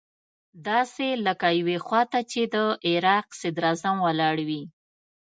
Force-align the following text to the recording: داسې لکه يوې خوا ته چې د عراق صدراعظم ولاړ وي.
داسې 0.67 1.07
لکه 1.25 1.47
يوې 1.59 1.77
خوا 1.85 2.01
ته 2.11 2.19
چې 2.31 2.41
د 2.53 2.55
عراق 2.89 3.27
صدراعظم 3.41 3.97
ولاړ 4.05 4.37
وي. 4.47 4.63